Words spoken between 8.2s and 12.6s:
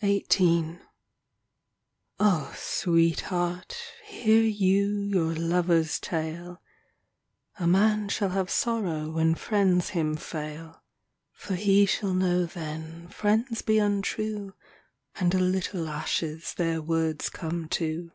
have sorrow When friends him fail. For he shall know